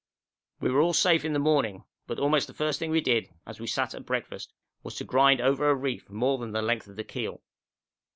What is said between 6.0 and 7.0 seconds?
more than the length of